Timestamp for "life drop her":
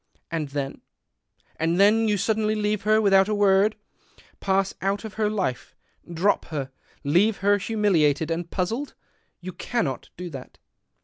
5.29-6.71